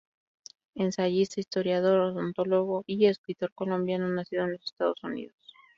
Ensayista, 0.73 1.39
historiador, 1.39 1.99
odontólogo 1.99 2.83
y 2.87 3.05
escritor 3.05 3.53
colombiano 3.53 4.09
nacido 4.09 4.45
en 4.45 4.53
Los 4.53 4.63
Estados 4.65 5.03
Unidos. 5.03 5.35